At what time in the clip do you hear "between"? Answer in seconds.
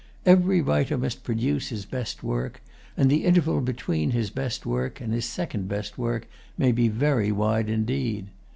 3.61-4.09